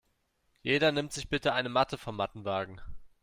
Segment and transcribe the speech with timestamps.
[0.63, 2.81] Jeder nimmt sich bitte eine Matte vom Mattenwagen.